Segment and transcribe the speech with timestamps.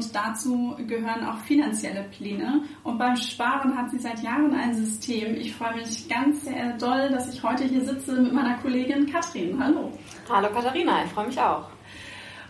[0.00, 2.62] und dazu gehören auch finanzielle Pläne.
[2.84, 5.34] Und beim Sparen hat sie seit Jahren ein System.
[5.34, 9.62] Ich freue mich ganz sehr doll, dass ich heute hier sitze mit meiner Kollegin Katrin.
[9.62, 9.92] Hallo.
[10.30, 11.68] Hallo Katharina, ich freue mich auch.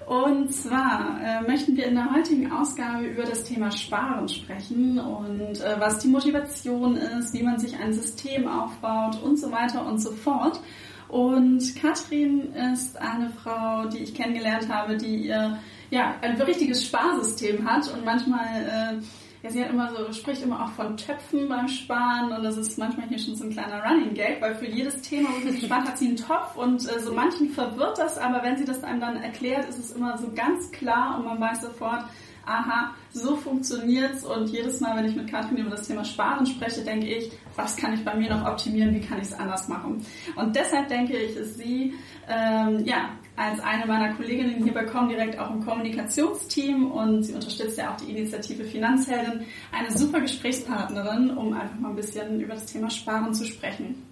[0.07, 5.61] Und zwar äh, möchten wir in der heutigen Ausgabe über das Thema Sparen sprechen und
[5.61, 9.99] äh, was die Motivation ist, wie man sich ein System aufbaut und so weiter und
[9.99, 10.61] so fort.
[11.09, 15.59] Und Katrin ist eine Frau, die ich kennengelernt habe, die ihr
[15.91, 19.03] ja ein richtiges Sparsystem hat und manchmal äh,
[19.43, 22.79] ja, sie hat immer so, spricht immer auch von Töpfen beim Sparen und das ist
[22.79, 25.89] manchmal hier schon so ein kleiner Running Gag, weil für jedes Thema, wo sie spart,
[25.89, 29.01] hat sie einen Topf und äh, so manchen verwirrt das, aber wenn sie das einem
[29.01, 32.05] dann erklärt, ist es immer so ganz klar und man weiß sofort,
[32.45, 36.83] aha, so funktioniert's und jedes Mal, wenn ich mit Katrin über das Thema Sparen spreche,
[36.83, 40.05] denke ich, was kann ich bei mir noch optimieren, wie kann ich es anders machen?
[40.37, 41.95] Und deshalb denke ich, ist sie
[42.29, 43.11] ähm, ja
[43.41, 47.97] als eine meiner Kolleginnen hier bei Comdirect auch im Kommunikationsteam und sie unterstützt ja auch
[47.97, 53.33] die Initiative Finanzheldin, eine super Gesprächspartnerin, um einfach mal ein bisschen über das Thema Sparen
[53.33, 54.07] zu sprechen.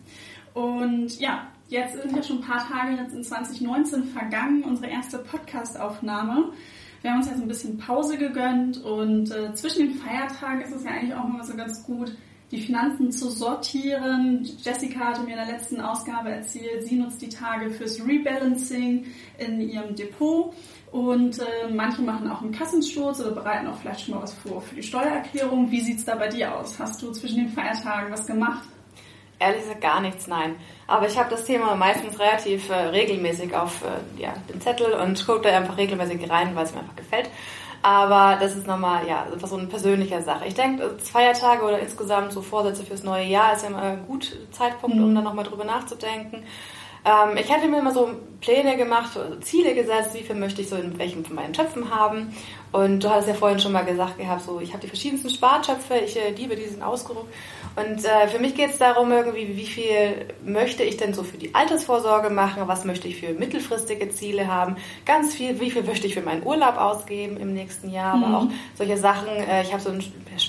[0.54, 5.18] Und ja, jetzt sind ja schon ein paar Tage jetzt in 2019 vergangen, unsere erste
[5.18, 6.52] Podcast-Aufnahme.
[7.02, 10.84] Wir haben uns jetzt ein bisschen Pause gegönnt und äh, zwischen den Feiertagen ist es
[10.84, 12.16] ja eigentlich auch mal so ganz gut,
[12.50, 14.48] die Finanzen zu sortieren.
[14.62, 19.06] Jessica hatte mir in der letzten Ausgabe erzählt, sie nutzt die Tage fürs Rebalancing
[19.38, 20.54] in ihrem Depot
[20.90, 24.62] und äh, manche machen auch einen Kassensturz oder bereiten auch vielleicht schon mal was vor
[24.62, 25.70] für die Steuererklärung.
[25.70, 26.78] Wie sieht's da bei dir aus?
[26.78, 28.62] Hast du zwischen den Feiertagen was gemacht?
[29.40, 30.56] Ehrlich gesagt gar nichts, nein.
[30.88, 35.24] Aber ich habe das Thema meistens relativ äh, regelmäßig auf äh, ja, den Zettel und
[35.24, 37.30] gucke da einfach regelmäßig rein, weil es mir einfach gefällt.
[37.82, 40.46] Aber das ist nochmal, ja, einfach so eine persönliche Sache.
[40.46, 44.34] Ich denke, Feiertage oder insgesamt so Vorsätze fürs neue Jahr ist ja immer ein guter
[44.50, 45.14] Zeitpunkt, um mhm.
[45.14, 46.44] dann nochmal drüber nachzudenken.
[47.04, 48.10] Ähm, ich hatte mir immer so
[48.40, 52.34] Pläne gemacht, Ziele gesetzt, wie viel möchte ich so in welchen von meinen Töpfen haben.
[52.70, 55.96] Und du hast ja vorhin schon mal gesagt gehabt, so ich habe die verschiedensten Spartöpfe,
[56.04, 57.26] ich äh, liebe diesen Ausdruck.
[57.76, 61.38] Und äh, für mich geht es darum, irgendwie, wie viel möchte ich denn so für
[61.38, 64.76] die Altersvorsorge machen, was möchte ich für mittelfristige Ziele haben,
[65.06, 68.24] ganz viel, wie viel möchte ich für meinen Urlaub ausgeben im nächsten Jahr, mhm.
[68.24, 70.02] aber auch solche Sachen, äh, ich habe so einen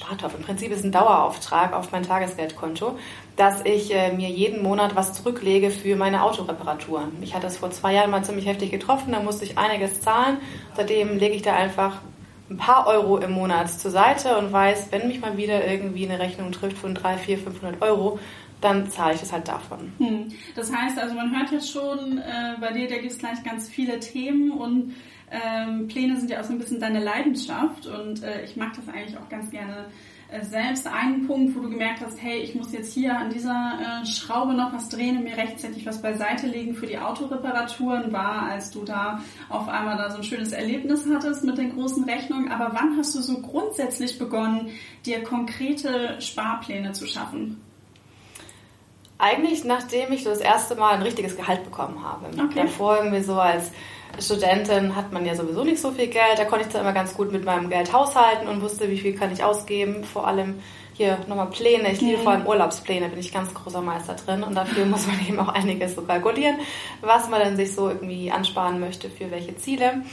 [0.09, 2.97] Spartopf, im Prinzip ist ein Dauerauftrag auf mein Tagesgeldkonto,
[3.35, 7.11] dass ich äh, mir jeden Monat was zurücklege für meine Autoreparaturen.
[7.21, 10.37] Ich hatte das vor zwei Jahren mal ziemlich heftig getroffen, da musste ich einiges zahlen,
[10.75, 12.01] seitdem lege ich da einfach
[12.49, 16.17] ein paar Euro im Monat zur Seite und weiß, wenn mich mal wieder irgendwie eine
[16.17, 18.17] Rechnung trifft von 3, 4, 500 Euro,
[18.61, 19.93] dann zahle ich das halt davon.
[19.99, 20.29] Hm.
[20.55, 23.69] Das heißt also, man hört jetzt schon, äh, bei dir, da gibt es gleich ganz
[23.69, 24.95] viele Themen und
[25.31, 28.87] ähm, Pläne sind ja auch so ein bisschen deine Leidenschaft und äh, ich mag das
[28.93, 29.85] eigentlich auch ganz gerne
[30.31, 34.01] äh, selbst einen Punkt, wo du gemerkt hast, hey, ich muss jetzt hier an dieser
[34.01, 38.43] äh, Schraube noch was drehen und mir rechtzeitig was beiseite legen für die Autoreparaturen, war,
[38.43, 42.51] als du da auf einmal da so ein schönes Erlebnis hattest mit den großen Rechnungen.
[42.51, 44.69] Aber wann hast du so grundsätzlich begonnen,
[45.05, 47.61] dir konkrete Sparpläne zu schaffen?
[49.17, 52.27] Eigentlich nachdem ich so das erste Mal ein richtiges Gehalt bekommen habe.
[52.27, 52.61] Okay.
[52.61, 53.71] Davor irgendwie so als
[54.19, 56.37] Studentin hat man ja sowieso nicht so viel Geld.
[56.37, 59.15] Da konnte ich zwar immer ganz gut mit meinem Geld haushalten und wusste, wie viel
[59.15, 60.03] kann ich ausgeben.
[60.03, 60.55] Vor allem
[60.93, 61.91] hier nochmal Pläne.
[61.91, 64.43] Ich liebe vor allem Urlaubspläne, bin ich ganz großer Meister drin.
[64.43, 66.57] Und dafür muss man eben auch einiges so kalkulieren,
[67.01, 70.03] was man dann sich so irgendwie ansparen möchte für welche Ziele.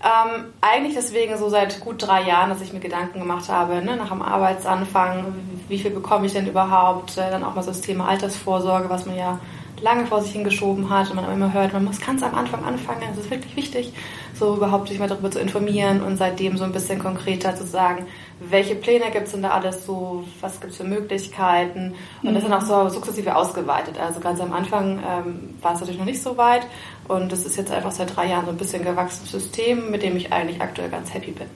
[0.00, 3.96] Ähm, eigentlich deswegen so seit gut drei Jahren, dass ich mir Gedanken gemacht habe, ne,
[3.96, 5.34] nach dem Arbeitsanfang,
[5.68, 7.18] wie viel bekomme ich denn überhaupt?
[7.18, 9.40] Äh, dann auch mal so das Thema Altersvorsorge, was man ja
[9.82, 13.02] lange vor sich hingeschoben hat und man immer hört, man muss ganz am Anfang anfangen,
[13.12, 13.92] es ist wirklich wichtig,
[14.34, 18.06] so überhaupt sich mal darüber zu informieren und seitdem so ein bisschen konkreter zu sagen,
[18.40, 22.42] welche Pläne gibt es denn da alles so, was gibt es für Möglichkeiten und das
[22.42, 23.98] ist dann auch so sukzessive ausgeweitet.
[23.98, 26.66] Also ganz am Anfang ähm, war es natürlich noch nicht so weit
[27.08, 30.16] und das ist jetzt einfach seit drei Jahren so ein bisschen gewachsenes System, mit dem
[30.16, 31.48] ich eigentlich aktuell ganz happy bin.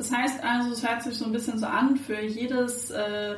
[0.00, 3.34] Das heißt also, es hört sich so ein bisschen so an, für jedes äh,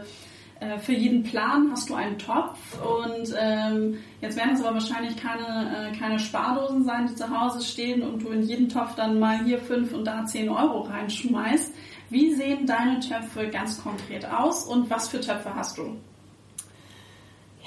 [0.79, 5.91] für jeden Plan hast du einen Topf und ähm, jetzt werden es aber wahrscheinlich keine,
[5.93, 9.45] äh, keine Spardosen sein, die zu Hause stehen und du in jeden Topf dann mal
[9.45, 11.75] hier fünf und da zehn Euro reinschmeißt.
[12.11, 15.97] Wie sehen deine Töpfe ganz konkret aus und was für Töpfe hast du?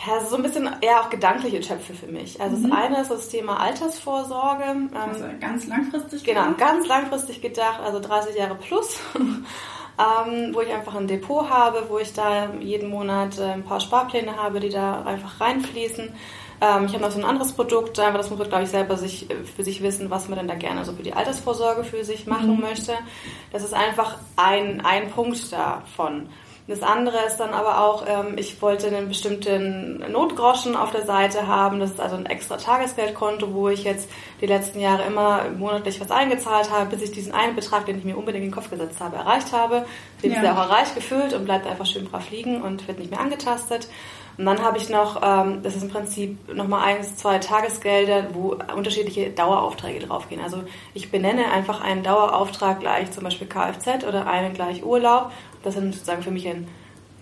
[0.06, 2.40] Ja, so ein bisschen eher auch gedankliche Töpfe für mich.
[2.40, 2.70] Also mhm.
[2.70, 4.64] das eine ist das Thema Altersvorsorge.
[4.64, 6.46] Ähm, also ganz langfristig gedacht?
[6.46, 9.00] Genau, ganz langfristig gedacht, also 30 Jahre plus.
[9.98, 13.80] Ähm, wo ich einfach ein Depot habe, wo ich da jeden Monat äh, ein paar
[13.80, 16.12] Sparpläne habe, die da einfach reinfließen.
[16.62, 18.98] Ähm, ich habe noch so ein anderes Produkt, aber das muss man, glaube ich, selber
[18.98, 22.04] sich, äh, für sich wissen, was man denn da gerne so für die Altersvorsorge für
[22.04, 22.62] sich machen mhm.
[22.62, 22.94] möchte.
[23.52, 26.30] Das ist einfach ein, ein Punkt davon.
[26.68, 31.46] Das andere ist dann aber auch, ähm, ich wollte einen bestimmten Notgroschen auf der Seite
[31.46, 31.80] haben.
[31.80, 34.10] Das ist also ein extra Tagesgeldkonto, wo ich jetzt
[34.42, 38.04] die letzten Jahre immer monatlich was eingezahlt habe, bis ich diesen einen Betrag, den ich
[38.04, 39.86] mir unbedingt in den Kopf gesetzt habe, erreicht habe.
[40.24, 40.38] Den ja.
[40.38, 43.20] ist ja auch erreicht gefüllt und bleibt einfach schön brav liegen und wird nicht mehr
[43.20, 43.88] angetastet.
[44.38, 48.58] Und dann habe ich noch, ähm, das ist im Prinzip nochmal eins, zwei Tagesgelder, wo
[48.76, 50.42] unterschiedliche Daueraufträge draufgehen.
[50.42, 50.64] Also
[50.94, 55.32] ich benenne einfach einen Dauerauftrag gleich zum Beispiel Kfz oder einen gleich Urlaub.
[55.66, 56.68] Das ist sozusagen für mich ein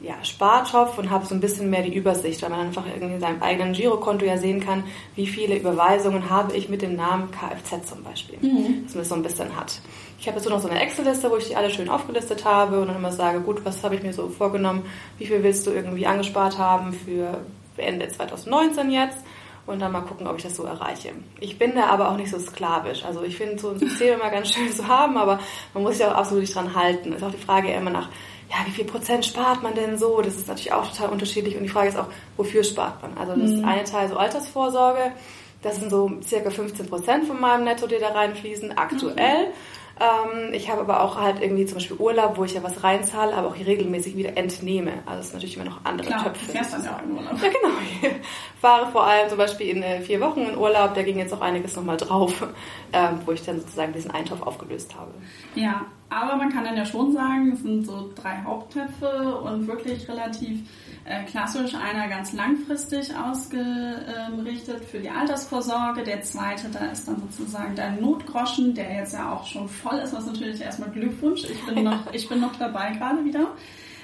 [0.03, 3.21] ja, Spartopf und habe so ein bisschen mehr die Übersicht, weil man einfach irgendwie in
[3.21, 4.83] seinem eigenen Girokonto ja sehen kann,
[5.15, 8.37] wie viele Überweisungen habe ich mit dem Namen Kfz zum Beispiel.
[8.41, 8.83] Mhm.
[8.83, 9.79] Dass man das so ein bisschen hat.
[10.19, 12.81] Ich habe jetzt so noch so eine Excel-Liste, wo ich die alle schön aufgelistet habe
[12.81, 14.83] und dann immer sage, gut, was habe ich mir so vorgenommen,
[15.17, 17.39] wie viel willst du irgendwie angespart haben für
[17.77, 19.19] Ende 2019 jetzt?
[19.65, 21.11] Und dann mal gucken, ob ich das so erreiche.
[21.39, 23.05] Ich bin da aber auch nicht so sklavisch.
[23.05, 25.39] Also ich finde so ein System immer ganz schön zu haben, aber
[25.73, 27.13] man muss sich auch absolut nicht dran halten.
[27.13, 28.09] Ist auch die Frage immer nach,
[28.49, 30.21] ja, wie viel Prozent spart man denn so?
[30.21, 33.17] Das ist natürlich auch total unterschiedlich und die Frage ist auch, wofür spart man?
[33.17, 33.65] Also das mhm.
[33.65, 35.13] eine Teil so Altersvorsorge,
[35.61, 39.47] das sind so circa 15 Prozent von meinem Netto, die da reinfließen, aktuell.
[39.47, 39.53] Mhm.
[40.03, 43.33] Ähm, ich habe aber auch halt irgendwie zum Beispiel Urlaub, wo ich ja was reinzahle,
[43.33, 44.91] aber auch hier regelmäßig wieder entnehme.
[45.05, 46.51] Also es sind natürlich immer noch andere Klar, Töpfe.
[46.51, 47.33] Fährst dann ja auch in Urlaub.
[47.41, 47.73] Ja, genau.
[48.01, 51.33] Ich fahre vor allem zum Beispiel in äh, vier Wochen in Urlaub, da ging jetzt
[51.33, 52.45] auch einiges nochmal drauf,
[52.93, 55.11] ähm, wo ich dann sozusagen diesen Eintopf aufgelöst habe.
[55.55, 60.07] Ja, aber man kann dann ja schon sagen, es sind so drei Haupttöpfe und wirklich
[60.09, 60.92] relativ äh,
[61.29, 66.03] klassisch einer ganz langfristig ausgerichtet für die Altersvorsorge.
[66.03, 70.13] Der zweite, da ist dann sozusagen dein Notgroschen, der jetzt ja auch schon voll ist,
[70.13, 71.43] was natürlich erstmal Glückwunsch.
[71.43, 73.47] Ich bin noch, ich bin noch dabei gerade wieder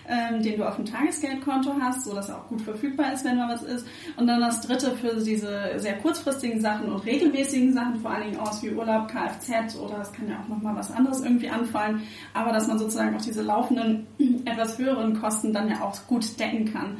[0.10, 3.38] ähm, den du auf dem Tagesgeldkonto hast, so dass er auch gut verfügbar ist, wenn
[3.38, 3.86] mal was ist.
[4.18, 8.40] Und dann das dritte für diese sehr kurzfristigen Sachen und regelmäßigen Sachen, vor allen Dingen
[8.40, 12.02] aus wie Urlaub, Kfz oder es kann ja auch nochmal was anderes irgendwie anfallen,
[12.34, 14.08] aber dass man sozusagen auch diese laufenden,
[14.46, 16.98] etwas höheren Kosten dann ja auch gut decken kann.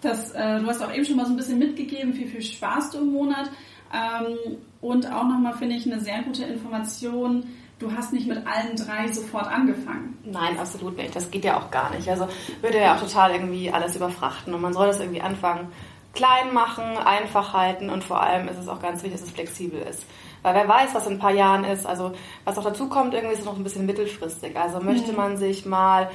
[0.00, 2.94] Das, äh, du hast auch eben schon mal so ein bisschen mitgegeben, wie viel sparst
[2.94, 3.50] du im Monat.
[3.92, 7.44] Ähm, und auch nochmal finde ich eine sehr gute Information,
[7.78, 10.18] du hast nicht mit allen drei sofort angefangen.
[10.24, 11.14] Nein, absolut nicht.
[11.14, 12.08] Das geht ja auch gar nicht.
[12.08, 12.28] Also
[12.60, 15.68] würde ja auch total irgendwie alles überfrachten und man soll das irgendwie anfangen
[16.16, 19.80] klein machen, einfach halten und vor allem ist es auch ganz wichtig, dass es flexibel
[19.80, 20.04] ist.
[20.42, 21.86] Weil wer weiß, was in ein paar Jahren ist.
[21.86, 22.12] Also
[22.44, 24.56] was auch dazu kommt, irgendwie ist es noch ein bisschen mittelfristig.
[24.56, 25.16] Also möchte mhm.
[25.16, 26.10] man sich mal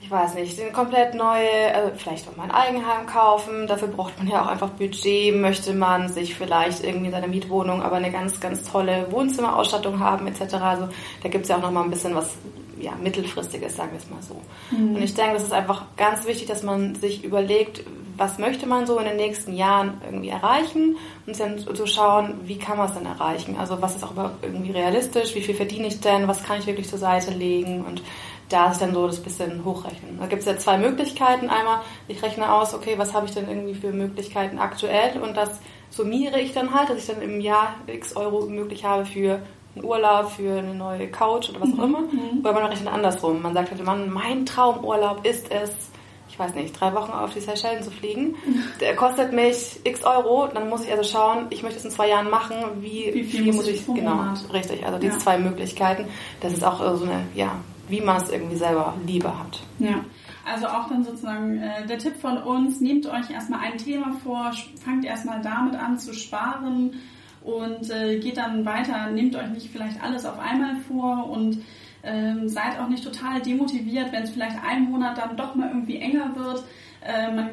[0.00, 3.66] ich weiß nicht, eine komplett neue, also vielleicht auch mal ein Eigenheim kaufen.
[3.66, 5.34] Dafür braucht man ja auch einfach Budget.
[5.34, 10.26] Möchte man sich vielleicht irgendwie in seiner Mietwohnung aber eine ganz, ganz tolle Wohnzimmerausstattung haben
[10.26, 10.54] etc.
[10.54, 10.88] Also
[11.22, 12.36] da gibt es ja auch noch mal ein bisschen was
[12.80, 14.40] ja, mittelfristiges, sagen wir es mal so.
[14.76, 14.96] Mhm.
[14.96, 17.82] Und ich denke, das ist einfach ganz wichtig, dass man sich überlegt,
[18.16, 20.96] was möchte man so in den nächsten Jahren irgendwie erreichen
[21.26, 23.56] und dann zu schauen, wie kann man es denn erreichen?
[23.58, 24.12] Also was ist auch
[24.42, 25.34] irgendwie realistisch?
[25.34, 26.26] Wie viel verdiene ich denn?
[26.28, 27.84] Was kann ich wirklich zur Seite legen?
[27.84, 28.02] Und
[28.48, 30.18] da ist dann so das bisschen hochrechnen.
[30.18, 31.48] Da gibt es ja zwei Möglichkeiten.
[31.50, 35.60] Einmal, ich rechne aus, okay, was habe ich denn irgendwie für Möglichkeiten aktuell und das
[35.90, 39.40] summiere ich dann halt, dass ich dann im Jahr x Euro möglich habe für
[39.74, 41.84] einen Urlaub, für eine neue Couch oder was auch mhm.
[41.84, 42.00] immer.
[42.00, 42.40] Mhm.
[42.40, 43.42] Oder man rechnet andersrum.
[43.42, 45.70] Man sagt halt, Mann, mein Traumurlaub ist es,
[46.28, 48.36] ich weiß nicht, drei Wochen auf die Seychellen zu fliegen.
[48.80, 52.08] Der kostet mich x Euro, dann muss ich also schauen, ich möchte es in zwei
[52.08, 54.20] Jahren machen, wie, wie viel, viel muss ich, genau,
[54.52, 55.18] richtig, also diese ja.
[55.18, 56.06] zwei Möglichkeiten.
[56.40, 57.52] Das ist auch so eine, ja,
[57.88, 59.60] wie man es irgendwie selber lieber hat.
[59.78, 60.04] Ja.
[60.44, 64.52] Also auch dann sozusagen äh, der Tipp von uns, nehmt euch erstmal ein Thema vor,
[64.82, 66.92] fangt erstmal damit an zu sparen
[67.42, 71.62] und äh, geht dann weiter, nehmt euch nicht vielleicht alles auf einmal vor und
[72.02, 75.98] ähm, seid auch nicht total demotiviert, wenn es vielleicht einen Monat dann doch mal irgendwie
[75.98, 76.64] enger wird.
[77.02, 77.50] Äh, man,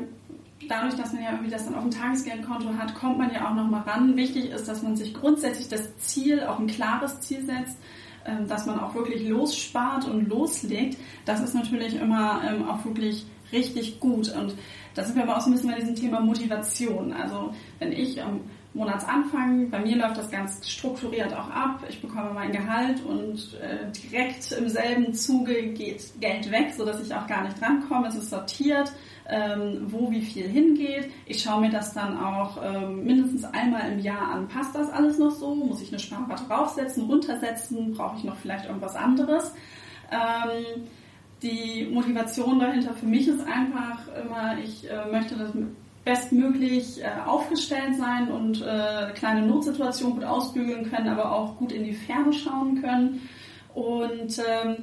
[0.69, 3.53] dadurch, dass man ja irgendwie das dann auf dem Tagesgeldkonto hat, kommt man ja auch
[3.53, 4.15] noch mal ran.
[4.15, 7.77] Wichtig ist, dass man sich grundsätzlich das Ziel, auch ein klares Ziel setzt,
[8.47, 13.99] dass man auch wirklich losspart und loslegt, das ist natürlich immer ähm, auch wirklich richtig
[13.99, 14.33] gut.
[14.35, 14.55] Und
[14.93, 17.13] da sind wir aber auch so ein bisschen bei diesem Thema Motivation.
[17.13, 18.41] Also wenn ich am
[18.73, 21.81] Monatsanfang, bei mir läuft das ganz strukturiert auch ab.
[21.87, 27.13] Ich bekomme mein Gehalt und äh, direkt im selben Zuge geht Geld weg, sodass ich
[27.13, 28.07] auch gar nicht drankomme.
[28.07, 28.91] Es ist sortiert
[29.29, 31.09] ähm, wo wie viel hingeht.
[31.25, 34.47] Ich schaue mir das dann auch ähm, mindestens einmal im Jahr an.
[34.47, 35.55] Passt das alles noch so?
[35.55, 37.93] Muss ich eine Sparrate draufsetzen, runtersetzen?
[37.93, 39.53] Brauche ich noch vielleicht irgendwas anderes?
[40.11, 40.83] Ähm,
[41.41, 45.51] die Motivation dahinter für mich ist einfach immer, ich äh, möchte das
[46.03, 51.83] bestmöglich äh, aufgestellt sein und äh, kleine Notsituationen gut ausbügeln können, aber auch gut in
[51.83, 53.27] die Ferne schauen können.
[53.73, 54.77] Und ähm,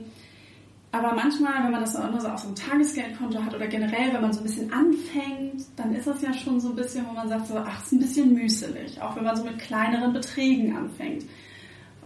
[0.93, 4.21] aber manchmal, wenn man das nur so auf so einem Tagesgeldkonto hat oder generell, wenn
[4.21, 7.31] man so ein bisschen anfängt, dann ist das ja schon so ein bisschen, wo man
[7.31, 11.25] sagt so, ach, ist ein bisschen mühselig, auch wenn man so mit kleineren Beträgen anfängt.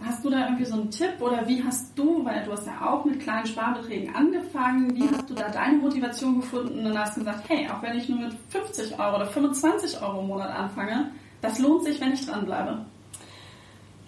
[0.01, 2.87] Hast du da irgendwie so einen Tipp oder wie hast du, weil du hast ja
[2.87, 7.49] auch mit kleinen Sparbeträgen angefangen, wie hast du da deine Motivation gefunden und hast gesagt,
[7.49, 11.59] hey, auch wenn ich nur mit 50 Euro oder 25 Euro im Monat anfange, das
[11.59, 12.85] lohnt sich, wenn ich dranbleibe?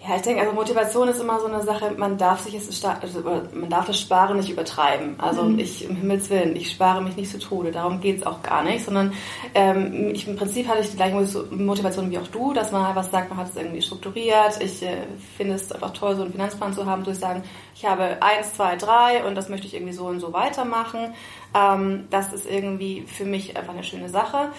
[0.07, 3.21] Ja, ich denke, also Motivation ist immer so eine Sache, man darf sich es, also
[3.53, 5.19] man darf das Sparen nicht übertreiben.
[5.19, 5.59] Also mhm.
[5.59, 8.85] ich, im Himmels Willen, ich spare mich nicht zu Tode, darum geht's auch gar nicht,
[8.85, 9.11] sondern
[9.53, 11.15] ähm, ich, im Prinzip hatte ich die gleiche
[11.51, 14.61] Motivation wie auch du, dass man einfach sagt, man hat es irgendwie strukturiert.
[14.61, 17.43] Ich äh, finde es einfach toll, so einen Finanzplan zu haben, durch sagen,
[17.75, 21.13] ich habe eins, zwei, drei und das möchte ich irgendwie so und so weitermachen.
[21.53, 24.49] Ähm, das ist irgendwie für mich einfach eine schöne Sache.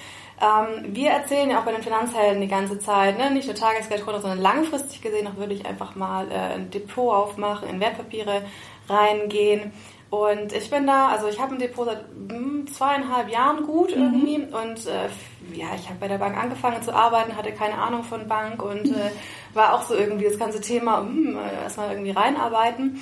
[0.41, 4.21] Ähm, wir erzählen ja auch bei den Finanzhelden die ganze Zeit, ne, nicht nur Tagesgeldkonto,
[4.21, 8.43] sondern langfristig gesehen auch würde ich einfach mal äh, ein Depot aufmachen, in Wertpapiere
[8.89, 9.73] reingehen.
[10.09, 14.03] Und ich bin da, also ich habe ein Depot seit hm, zweieinhalb Jahren gut mhm.
[14.03, 15.09] irgendwie und äh,
[15.53, 18.87] ja, ich habe bei der Bank angefangen zu arbeiten, hatte keine Ahnung von Bank und
[18.87, 19.11] äh,
[19.55, 23.01] war auch so irgendwie das ganze Thema, hm, äh, erstmal irgendwie reinarbeiten.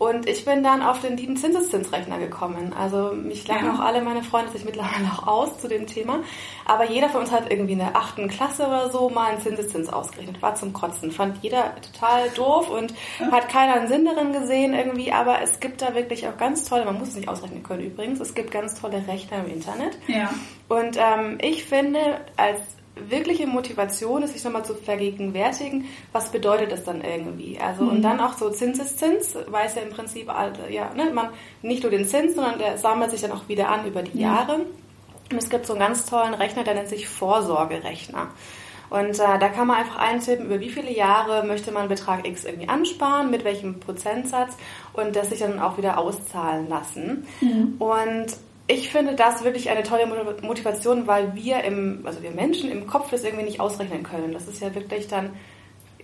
[0.00, 2.72] Und ich bin dann auf den lieben Zinseszinsrechner gekommen.
[2.72, 3.74] Also mich lachen ja.
[3.74, 6.20] auch alle meine Freunde sich mittlerweile auch aus zu dem Thema.
[6.64, 9.90] Aber jeder von uns hat irgendwie in der achten Klasse oder so mal einen Zinseszins
[9.90, 10.40] ausgerechnet.
[10.40, 11.12] War zum Kotzen.
[11.12, 12.94] Fand jeder total doof und
[13.30, 15.12] hat keiner einen Sinn darin gesehen irgendwie.
[15.12, 18.20] Aber es gibt da wirklich auch ganz tolle, man muss es nicht ausrechnen können übrigens,
[18.20, 19.98] es gibt ganz tolle Rechner im Internet.
[20.06, 20.30] Ja.
[20.70, 22.58] Und ähm, ich finde, als
[23.08, 27.58] wirkliche Motivation ist, sich nochmal zu vergegenwärtigen, was bedeutet das dann irgendwie.
[27.58, 27.90] Also mhm.
[27.90, 30.30] und dann auch so Zinseszins, weiß ja im Prinzip,
[30.68, 31.30] ja, ne, man
[31.62, 34.34] nicht nur den Zins, sondern der sammelt sich dann auch wieder an über die ja.
[34.34, 34.66] Jahre.
[35.30, 38.28] Und es gibt so einen ganz tollen Rechner, der nennt sich Vorsorgerechner.
[38.90, 42.44] Und äh, da kann man einfach eintippen, über wie viele Jahre möchte man Betrag X
[42.44, 44.56] irgendwie ansparen, mit welchem Prozentsatz
[44.92, 47.26] und das sich dann auch wieder auszahlen lassen.
[47.40, 47.76] Mhm.
[47.78, 48.26] Und
[48.70, 50.06] ich finde das wirklich eine tolle
[50.42, 54.32] Motivation, weil wir im, also wir Menschen im Kopf das irgendwie nicht ausrechnen können.
[54.32, 55.30] Das ist ja wirklich dann,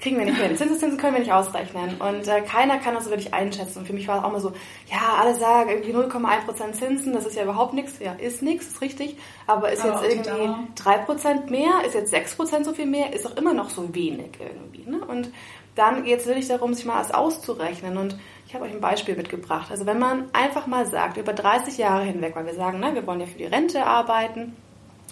[0.01, 0.57] kriegen wir nicht hin.
[0.57, 1.97] Zinseszinsen können wir nicht ausrechnen.
[2.01, 3.79] Und äh, keiner kann das wirklich einschätzen.
[3.79, 4.53] Und für mich war es auch immer so,
[4.91, 8.01] ja, alle sagen irgendwie 0,1% Zinsen, das ist ja überhaupt nichts.
[8.01, 9.17] Ja, ist nichts, ist richtig.
[9.47, 13.13] Aber ist Aber jetzt irgendwie drei Prozent mehr, ist jetzt sechs Prozent so viel mehr,
[13.13, 14.91] ist auch immer noch so wenig irgendwie.
[14.91, 15.05] Ne?
[15.05, 15.31] Und
[15.77, 17.97] dann geht es wirklich darum, sich mal alles auszurechnen.
[17.97, 18.17] Und
[18.47, 19.71] ich habe euch ein Beispiel mitgebracht.
[19.71, 23.07] Also wenn man einfach mal sagt, über 30 Jahre hinweg, weil wir sagen, ne, wir
[23.07, 24.57] wollen ja für die Rente arbeiten,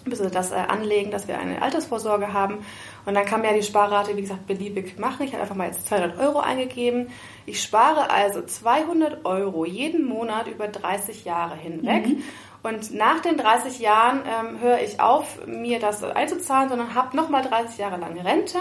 [0.05, 2.59] bis wir das äh, anlegen, dass wir eine Altersvorsorge haben.
[3.07, 5.25] Und dann kann man ja die Sparrate, wie gesagt, beliebig machen.
[5.25, 7.09] Ich habe einfach mal jetzt 200 Euro eingegeben.
[7.47, 12.07] Ich spare also 200 Euro jeden Monat über 30 Jahre hinweg.
[12.07, 12.23] Mhm.
[12.62, 17.43] Und nach den 30 Jahren ähm, höre ich auf, mir das einzuzahlen, sondern habe nochmal
[17.43, 18.59] 30 Jahre lang Rente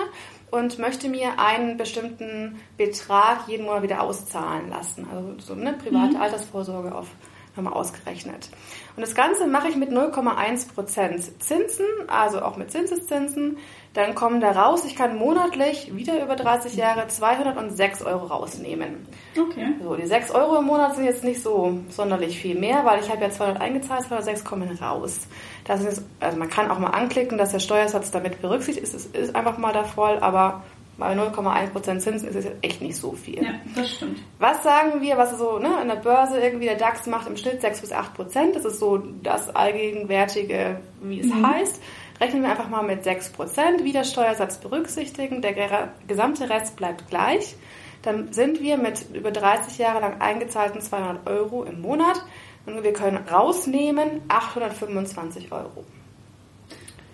[0.53, 5.07] und möchte mir einen bestimmten Betrag jeden Monat wieder auszahlen lassen.
[5.12, 6.22] Also so eine private mhm.
[6.22, 7.07] Altersvorsorge auf
[7.55, 8.50] nochmal ausgerechnet.
[8.95, 13.57] Und das Ganze mache ich mit 0,1% Zinsen, also auch mit Zinseszinsen.
[13.93, 19.07] Dann kommen da raus, ich kann monatlich wieder über 30 Jahre 206 Euro rausnehmen.
[19.39, 19.75] Okay.
[19.83, 23.10] So, die 6 Euro im Monat sind jetzt nicht so sonderlich viel mehr, weil ich
[23.12, 25.19] habe ja 200 eingezahlt, 206 kommen raus.
[25.65, 28.93] Das ist, also man kann auch mal anklicken, dass der Steuersatz damit berücksichtigt ist.
[28.93, 30.63] Es ist einfach mal der Fall, aber
[30.97, 33.43] bei 0,1% Zinsen ist es jetzt echt nicht so viel.
[33.43, 34.19] Ja, das stimmt.
[34.39, 37.62] Was sagen wir, was so ne, an der Börse irgendwie der DAX macht im Schnitt
[37.62, 38.55] 6 bis 8 Prozent?
[38.55, 41.47] Das ist so das allgegenwärtige, wie es mhm.
[41.47, 41.81] heißt.
[42.21, 45.41] Rechnen wir einfach mal mit 6 Prozent, wie der Steuersatz berücksichtigen.
[45.41, 47.55] Der gesamte Rest bleibt gleich.
[48.03, 52.23] Dann sind wir mit über 30 Jahre lang eingezahlten 200 Euro im Monat
[52.65, 55.85] und wir können rausnehmen 825 Euro.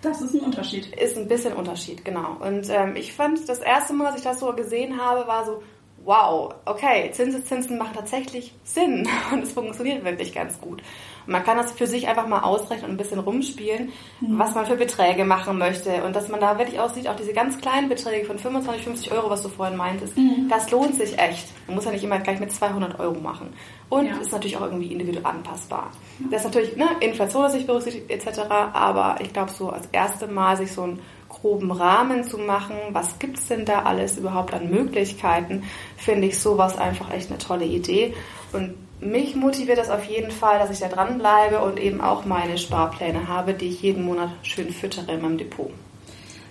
[0.02, 0.94] Das ist ein Unterschied.
[0.96, 2.36] Ist ein bisschen Unterschied, genau.
[2.40, 5.62] Und ähm, ich fand, das erste Mal, als ich das so gesehen habe, war so,
[6.04, 10.82] wow, okay, Zinseszinsen machen tatsächlich Sinn und es funktioniert wirklich ganz gut.
[11.26, 14.38] Und man kann das für sich einfach mal ausrechnen und ein bisschen rumspielen, mhm.
[14.38, 17.58] was man für Beträge machen möchte und dass man da wirklich aussieht, auch diese ganz
[17.58, 20.48] kleinen Beträge von 25, 50 Euro, was du vorhin meintest, mhm.
[20.48, 21.48] das lohnt sich echt.
[21.66, 23.52] Man muss ja nicht immer gleich mit 200 Euro machen.
[23.88, 24.16] Und ja.
[24.18, 25.90] ist natürlich auch irgendwie individuell anpassbar.
[26.20, 26.26] Ja.
[26.30, 28.40] Das ist natürlich, ne, Inflation ist nicht berücksichtigt etc.,
[28.72, 31.00] aber ich glaube so als erste Mal sich so einen
[31.40, 35.64] groben Rahmen zu machen, was gibt's denn da alles überhaupt an Möglichkeiten,
[35.96, 38.14] finde ich sowas einfach echt eine tolle Idee.
[38.52, 42.58] Und mich motiviert das auf jeden Fall, dass ich da dranbleibe und eben auch meine
[42.58, 45.70] Sparpläne habe, die ich jeden Monat schön füttere in meinem Depot.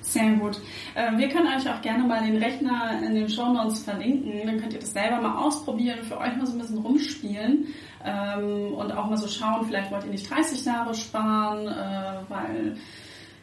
[0.01, 0.59] Sehr gut.
[0.95, 4.41] Ähm, wir können euch auch gerne mal den Rechner in den Show Notes verlinken.
[4.43, 7.67] Dann könnt ihr das selber mal ausprobieren, für euch mal so ein bisschen rumspielen
[8.03, 12.77] ähm, und auch mal so schauen, vielleicht wollt ihr nicht 30 Jahre sparen, äh, weil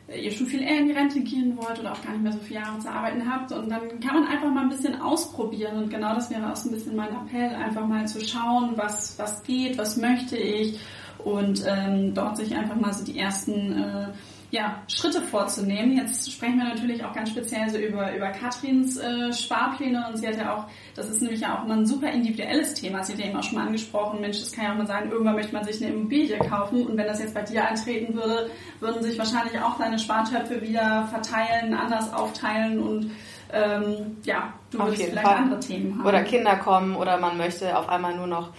[0.09, 2.39] ihr schon viel eher in die Rente gehen wollt oder auch gar nicht mehr so
[2.39, 3.53] viele Jahre zu arbeiten habt.
[3.53, 5.83] Und dann kann man einfach mal ein bisschen ausprobieren.
[5.83, 9.19] Und genau das wäre auch so ein bisschen mein Appell, einfach mal zu schauen, was,
[9.19, 10.79] was geht, was möchte ich.
[11.19, 14.09] Und ähm, dort sich einfach mal so die ersten äh,
[14.51, 15.97] ja, Schritte vorzunehmen.
[15.97, 20.29] Jetzt sprechen wir natürlich auch ganz speziell so über, über Katrins äh, Sparpläne und sie
[20.29, 23.03] hat ja auch, das ist nämlich ja auch immer ein super individuelles Thema.
[23.03, 25.11] Sie hat ja eben auch schon mal angesprochen, Mensch, das kann ja auch mal sein,
[25.11, 28.51] irgendwann möchte man sich eine Immobilie kaufen und wenn das jetzt bei dir eintreten würde,
[28.81, 33.11] würden sich wahrscheinlich auch deine Spartöpfe wieder verteilen, anders aufteilen und
[33.53, 35.37] ähm, ja, du auf würdest vielleicht Fall.
[35.37, 36.07] andere Themen haben.
[36.07, 38.51] Oder Kinder kommen oder man möchte auf einmal nur noch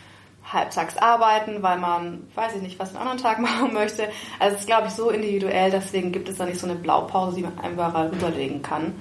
[0.51, 4.10] halbtags arbeiten, weil man, weiß ich nicht, was einen anderen Tag machen möchte.
[4.39, 7.36] Also es ist, glaube ich, so individuell, deswegen gibt es da nicht so eine Blaupause,
[7.36, 8.96] die man einfach rüberlegen kann.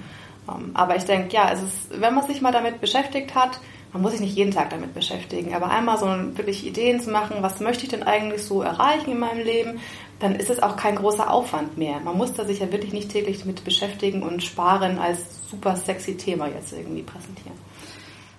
[0.49, 3.59] Ähm, aber ich denke, ja, es ist, wenn man sich mal damit beschäftigt hat,
[3.93, 7.37] man muss sich nicht jeden Tag damit beschäftigen, aber einmal so wirklich Ideen zu machen,
[7.39, 9.79] was möchte ich denn eigentlich so erreichen in meinem Leben,
[10.19, 11.99] dann ist es auch kein großer Aufwand mehr.
[12.01, 16.17] Man muss da sich ja wirklich nicht täglich damit beschäftigen und sparen als super sexy
[16.17, 17.57] Thema jetzt irgendwie präsentieren.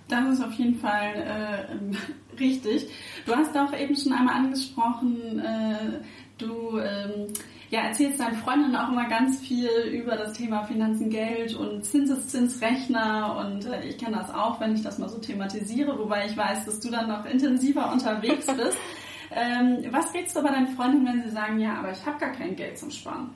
[0.09, 2.89] Das ist auf jeden Fall äh, richtig.
[3.27, 6.01] Du hast auch eben schon einmal angesprochen, äh,
[6.39, 7.33] du ähm,
[7.71, 13.37] ja, erzählst deinen Freundinnen auch immer ganz viel über das Thema Finanzen, Geld und Zinseszinsrechner
[13.45, 16.65] und äh, ich kenne das auch, wenn ich das mal so thematisiere, wobei ich weiß,
[16.65, 18.79] dass du dann noch intensiver unterwegs bist.
[19.31, 22.33] ähm, was rätst du aber deinen Freundinnen, wenn sie sagen, ja, aber ich habe gar
[22.33, 23.35] kein Geld zum Sparen?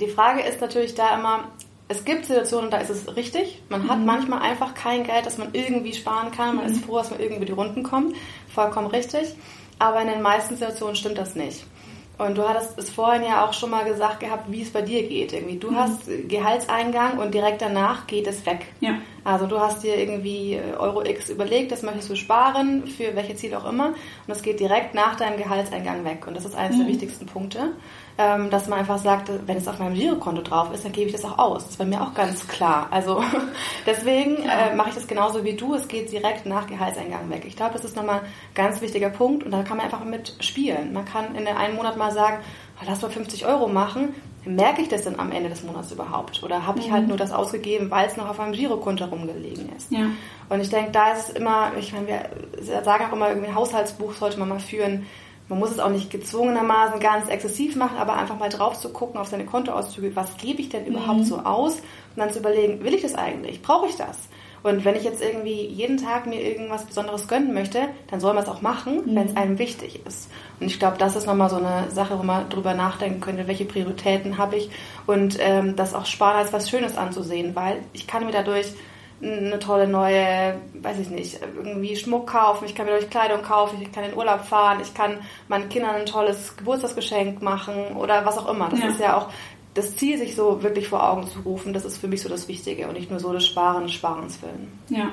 [0.00, 1.48] Die Frage ist natürlich da immer,
[1.88, 3.62] es gibt Situationen, da ist es richtig.
[3.68, 4.06] Man hat mhm.
[4.06, 6.56] manchmal einfach kein Geld, das man irgendwie sparen kann.
[6.56, 6.72] Man mhm.
[6.72, 8.16] ist froh, dass man irgendwie die Runden kommt.
[8.52, 9.34] Vollkommen richtig.
[9.78, 11.64] Aber in den meisten Situationen stimmt das nicht.
[12.18, 15.06] Und du hattest es vorhin ja auch schon mal gesagt gehabt, wie es bei dir
[15.06, 15.34] geht.
[15.34, 15.76] Irgendwie, du mhm.
[15.76, 18.66] hast Gehaltseingang und direkt danach geht es weg.
[18.80, 18.98] Ja.
[19.22, 23.36] Also du hast dir irgendwie äh, Euro X überlegt, das möchtest du sparen, für welche
[23.36, 23.88] Ziele auch immer.
[23.88, 26.26] Und es geht direkt nach deinem Gehaltseingang weg.
[26.26, 26.84] Und das ist eines mhm.
[26.84, 27.72] der wichtigsten Punkte
[28.16, 31.24] dass man einfach sagt, wenn es auf meinem Girokonto drauf ist, dann gebe ich das
[31.26, 31.64] auch aus.
[31.64, 32.88] Das ist bei mir auch ganz klar.
[32.90, 33.22] Also
[33.86, 35.74] deswegen äh, mache ich das genauso wie du.
[35.74, 37.44] Es geht direkt nach Gehaltseingang weg.
[37.46, 40.34] Ich glaube, das ist nochmal ein ganz wichtiger Punkt und da kann man einfach mit
[40.40, 40.94] spielen.
[40.94, 42.38] Man kann in einem Monat mal sagen,
[42.80, 44.14] oh, lass mal 50 Euro machen.
[44.46, 46.42] Merke ich das denn am Ende des Monats überhaupt?
[46.42, 47.08] Oder habe ich halt mhm.
[47.08, 49.90] nur das ausgegeben, weil es noch auf meinem Girokonto rumgelegen ist?
[49.90, 50.06] Ja.
[50.48, 53.56] Und ich denke, da ist es immer, ich meine, wir sagen auch immer, irgendwie ein
[53.56, 55.06] Haushaltsbuch sollte man mal führen
[55.48, 59.20] man muss es auch nicht gezwungenermaßen ganz exzessiv machen, aber einfach mal drauf zu gucken
[59.20, 60.96] auf seine Kontoauszüge, was gebe ich denn mhm.
[60.96, 63.62] überhaupt so aus und dann zu überlegen, will ich das eigentlich?
[63.62, 64.28] Brauche ich das?
[64.62, 68.42] Und wenn ich jetzt irgendwie jeden Tag mir irgendwas Besonderes gönnen möchte, dann soll man
[68.42, 69.14] es auch machen, mhm.
[69.14, 70.28] wenn es einem wichtig ist.
[70.58, 73.64] Und ich glaube, das ist nochmal so eine Sache, wo man drüber nachdenken könnte, welche
[73.64, 74.70] Prioritäten habe ich
[75.06, 78.74] und ähm, das auch Sparen als was Schönes anzusehen, weil ich kann mir dadurch
[79.22, 83.80] eine tolle neue, weiß ich nicht, irgendwie Schmuck kaufen, ich kann mir durch Kleidung kaufen,
[83.80, 88.36] ich kann in Urlaub fahren, ich kann meinen Kindern ein tolles Geburtstagsgeschenk machen oder was
[88.36, 88.68] auch immer.
[88.68, 88.88] Das ja.
[88.88, 89.28] ist ja auch
[89.76, 92.48] das Ziel, sich so wirklich vor Augen zu rufen, das ist für mich so das
[92.48, 94.72] Wichtige und nicht nur so das Sparen Sparens willen.
[94.88, 95.12] Ja,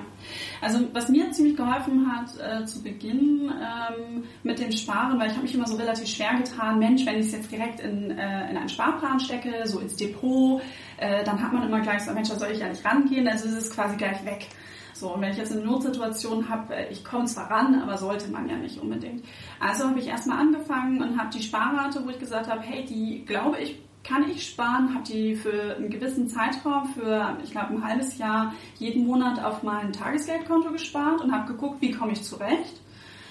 [0.62, 5.34] also was mir ziemlich geholfen hat äh, zu Beginn ähm, mit dem Sparen, weil ich
[5.34, 8.50] habe mich immer so relativ schwer getan, Mensch, wenn ich es jetzt direkt in, äh,
[8.50, 10.62] in einen Sparplan stecke, so ins Depot,
[11.04, 13.48] äh, dann hat man immer gleich so, Mensch, da soll ich ja nicht rangehen, also
[13.48, 14.48] ist es quasi gleich weg.
[14.94, 18.32] So, und wenn ich jetzt eine Notsituation habe, äh, ich komme zwar ran, aber sollte
[18.32, 19.26] man ja nicht unbedingt.
[19.60, 23.26] Also habe ich erstmal angefangen und habe die Sparrate, wo ich gesagt habe, hey, die
[23.26, 27.84] glaube ich kann ich sparen, habe die für einen gewissen Zeitraum, für ich glaube ein
[27.84, 32.82] halbes Jahr, jeden Monat auf mein Tagesgeldkonto gespart und habe geguckt, wie komme ich zurecht.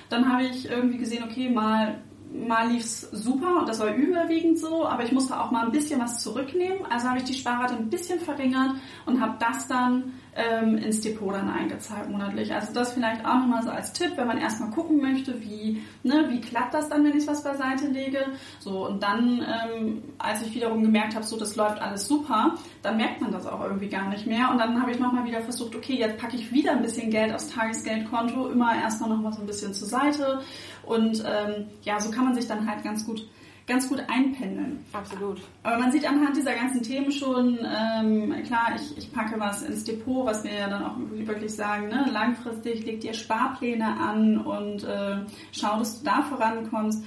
[0.08, 4.86] Dann habe ich irgendwie gesehen, okay, mal mal lief's super und das war überwiegend so,
[4.86, 6.86] aber ich musste auch mal ein bisschen was zurücknehmen.
[6.90, 11.34] Also habe ich die Sparrate ein bisschen verringert und habe das dann ähm, ins Depot
[11.34, 12.52] dann eingezahlt monatlich.
[12.52, 16.26] Also das vielleicht auch nochmal so als Tipp, wenn man erstmal gucken möchte, wie, ne,
[16.28, 18.24] wie klappt das dann, wenn ich was beiseite lege.
[18.58, 22.96] So, und dann, ähm, als ich wiederum gemerkt habe, so das läuft alles super, dann
[22.96, 24.50] merkt man das auch irgendwie gar nicht mehr.
[24.50, 27.34] Und dann habe ich nochmal wieder versucht, okay, jetzt packe ich wieder ein bisschen Geld
[27.34, 30.40] aufs Tagesgeldkonto, immer erstmal nochmal so ein bisschen zur Seite.
[30.84, 33.26] Und ähm, ja, so kann man sich dann halt ganz gut
[33.66, 34.84] ganz gut einpendeln.
[34.92, 35.40] Absolut.
[35.62, 39.84] Aber man sieht anhand dieser ganzen Themen schon, ähm, klar, ich, ich packe was ins
[39.84, 42.06] Depot, was wir ja dann auch wirklich sagen, ne?
[42.12, 45.18] langfristig leg dir Sparpläne an und äh,
[45.52, 47.04] schau, dass du da vorankommst.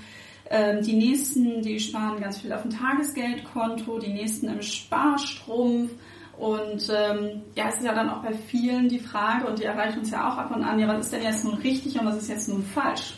[0.50, 5.92] Ähm, die nächsten, die sparen ganz viel auf dem Tagesgeldkonto, die nächsten im Sparstrumpf.
[6.38, 9.98] Und ähm, ja, es ist ja dann auch bei vielen die Frage, und die erreicht
[9.98, 12.18] uns ja auch ab und an, ja, was ist denn jetzt nun richtig und was
[12.18, 13.16] ist jetzt nun falsch?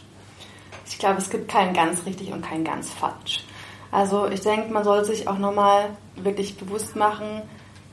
[0.89, 3.43] Ich glaube, es gibt kein ganz richtig und kein ganz falsch.
[3.91, 7.41] Also ich denke, man sollte sich auch nochmal wirklich bewusst machen,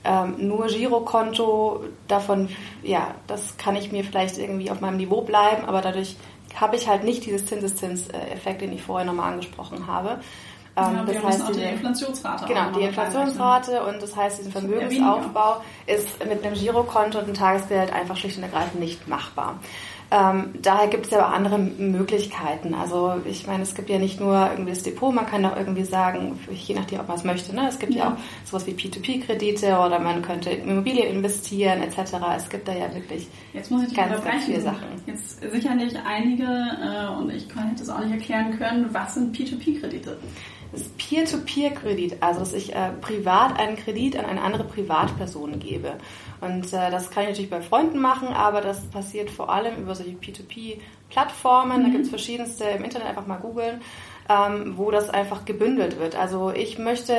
[0.05, 2.49] ähm, nur Girokonto, davon,
[2.83, 6.17] ja, das kann ich mir vielleicht irgendwie auf meinem Niveau bleiben, aber dadurch
[6.61, 10.21] habe ich halt nicht dieses Zinseszinseffekt, den ich vorher nochmal angesprochen habe.
[10.77, 12.47] Ähm, ja, das heißt, die Inflationsrate.
[12.47, 17.93] Genau, die Inflationsrate und das heißt, diesen Vermögensaufbau ist mit einem Girokonto und einem Tagesgeld
[17.93, 19.59] einfach schlicht und ergreifend nicht machbar.
[20.15, 22.73] Ähm, daher gibt es ja auch andere Möglichkeiten.
[22.73, 25.83] Also ich meine, es gibt ja nicht nur irgendwie das Depot, man kann auch irgendwie
[25.83, 27.55] sagen, je nachdem, ob man es möchte.
[27.55, 27.67] Ne?
[27.69, 28.05] Es gibt ja.
[28.05, 32.15] ja auch sowas wie P2P-Kredite oder man könnte in Immobilien investieren etc.
[32.37, 34.85] Es gibt da ja wirklich Jetzt muss ich ganz, ganz viele Sachen.
[35.07, 40.19] Jetzt sicherlich einige, äh, und ich hätte es auch nicht erklären können, was sind P2P-Kredite?
[40.75, 45.95] Ist Peer-to-Peer-Kredit, also dass ich äh, privat einen Kredit an eine andere Privatperson gebe.
[46.41, 49.95] Und äh, das kann ich natürlich bei Freunden machen, aber das passiert vor allem über
[49.95, 51.81] solche P2P-Plattformen.
[51.81, 51.85] Mhm.
[51.85, 53.81] Da gibt es verschiedenste im Internet, einfach mal googeln.
[54.27, 56.17] Ähm, wo das einfach gebündelt wird.
[56.17, 57.15] Also ich möchte,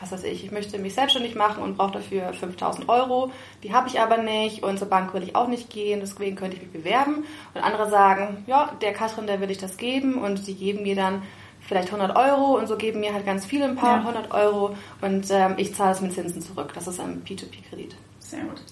[0.00, 3.30] was weiß ich, ich möchte mich selbstständig machen und brauche dafür 5000 Euro.
[3.62, 6.56] Die habe ich aber nicht und zur Bank will ich auch nicht gehen, deswegen könnte
[6.56, 7.26] ich mich bewerben.
[7.52, 10.96] Und andere sagen, ja, der Katrin, der will ich das geben und die geben mir
[10.96, 11.20] dann
[11.66, 14.08] vielleicht 100 Euro und so geben mir halt ganz viele ein paar ja.
[14.08, 16.72] 100 Euro und ähm, ich zahle es mit Zinsen zurück.
[16.74, 17.94] Das ist ein P2P-Kredit.
[18.18, 18.62] Sehr gut.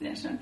[0.00, 0.38] Sehr schön.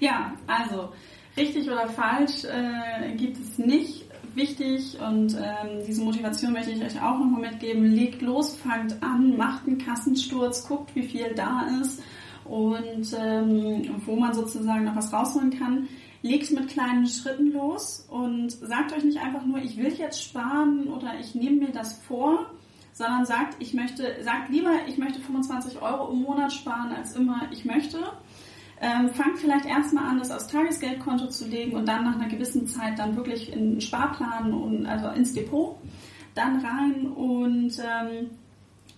[0.00, 0.90] Ja, also
[1.36, 4.04] richtig oder falsch äh, gibt es nicht.
[4.34, 7.84] Wichtig und ähm, diese Motivation möchte ich euch auch nochmal mitgeben.
[7.84, 12.02] Legt los, fangt an, macht einen Kassensturz, guckt, wie viel da ist
[12.44, 15.86] und ähm, wo man sozusagen noch was rausholen kann
[16.22, 20.88] legt mit kleinen Schritten los und sagt euch nicht einfach nur, ich will jetzt sparen
[20.88, 22.46] oder ich nehme mir das vor,
[22.92, 27.48] sondern sagt, ich möchte, sagt lieber, ich möchte 25 Euro im Monat sparen, als immer
[27.50, 27.98] ich möchte.
[28.80, 32.66] Ähm, fangt vielleicht erstmal an, das aufs Tagesgeldkonto zu legen und dann nach einer gewissen
[32.66, 35.76] Zeit dann wirklich in einen Sparplan und also ins Depot
[36.34, 38.30] dann rein und ähm,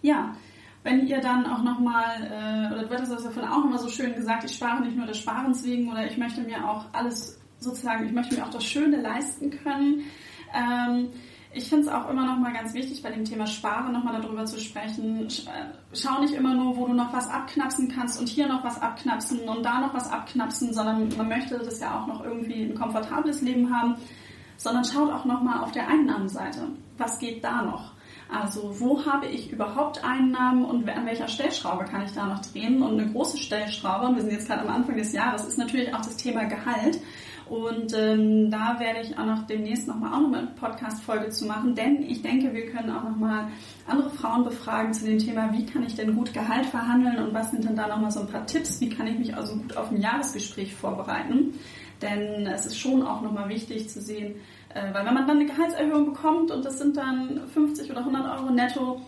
[0.02, 0.36] ja,
[0.84, 4.14] wenn ihr dann auch nochmal, äh, oder wird das also von auch immer so schön
[4.14, 8.04] gesagt, ich spare nicht nur des Sparens wegen oder ich möchte mir auch alles sozusagen,
[8.06, 10.02] ich möchte mir auch das Schöne leisten können.
[10.54, 11.08] Ähm,
[11.56, 14.20] ich finde es auch immer noch mal ganz wichtig, bei dem Thema Sparen noch mal
[14.20, 15.26] darüber zu sprechen.
[15.26, 15.28] Äh,
[15.94, 19.48] schau nicht immer nur, wo du noch was abknapsen kannst und hier noch was abknapsen
[19.48, 23.40] und da noch was abknapsen, sondern man möchte das ja auch noch irgendwie ein komfortables
[23.40, 23.94] Leben haben,
[24.58, 26.68] sondern schaut auch noch mal auf der Einnahmenseite.
[26.98, 27.93] Was geht da noch?
[28.28, 32.82] Also wo habe ich überhaupt Einnahmen und an welcher Stellschraube kann ich da noch drehen?
[32.82, 35.94] Und eine große Stellschraube, und wir sind jetzt gerade am Anfang des Jahres, ist natürlich
[35.94, 37.00] auch das Thema Gehalt.
[37.46, 41.74] Und ähm, da werde ich auch noch demnächst nochmal auch noch eine Podcast-Folge zu machen,
[41.74, 43.48] denn ich denke, wir können auch nochmal
[43.86, 47.50] andere Frauen befragen zu dem Thema, wie kann ich denn gut Gehalt verhandeln und was
[47.50, 49.90] sind denn da nochmal so ein paar Tipps, wie kann ich mich also gut auf
[49.90, 51.52] ein Jahresgespräch vorbereiten.
[52.00, 54.36] Denn es ist schon auch nochmal wichtig zu sehen,
[54.74, 58.50] weil wenn man dann eine Gehaltserhöhung bekommt und das sind dann 50 oder 100 Euro
[58.50, 59.00] netto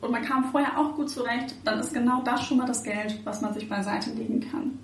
[0.00, 3.20] und man kam vorher auch gut zurecht, dann ist genau das schon mal das Geld,
[3.24, 4.78] was man sich beiseite legen kann.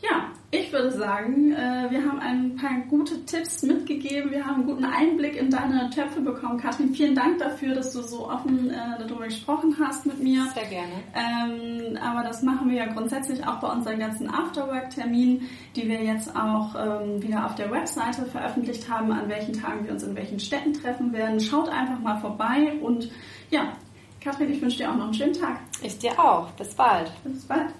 [0.00, 4.30] Ja, ich würde sagen, äh, wir haben ein paar gute Tipps mitgegeben.
[4.30, 6.60] Wir haben einen guten Einblick in deine Töpfe bekommen.
[6.60, 10.44] Katrin, vielen Dank dafür, dass du so offen äh, darüber gesprochen hast mit mir.
[10.52, 10.92] Sehr gerne.
[11.14, 16.36] Ähm, aber das machen wir ja grundsätzlich auch bei unseren ganzen Afterwork-Terminen, die wir jetzt
[16.36, 20.38] auch ähm, wieder auf der Webseite veröffentlicht haben, an welchen Tagen wir uns in welchen
[20.38, 21.40] Städten treffen werden.
[21.40, 23.10] Schaut einfach mal vorbei und
[23.48, 23.72] ja,
[24.20, 25.60] Katrin, ich wünsche dir auch noch einen schönen Tag.
[25.82, 26.50] Ich dir auch.
[26.50, 27.10] Bis bald.
[27.24, 27.72] Bis bald.